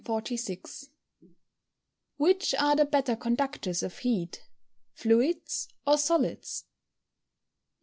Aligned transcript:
CHAPTER 0.03 0.35
VIII. 0.35 0.61
146. 0.79 0.87
_Which 2.19 2.59
are 2.59 2.75
the 2.75 2.85
better 2.85 3.15
conductors 3.15 3.83
of 3.83 3.99
heat, 3.99 4.41
fluids 4.95 5.67
or 5.85 5.99
solids? 5.99 6.65